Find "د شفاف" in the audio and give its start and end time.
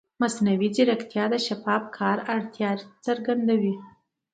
1.31-1.83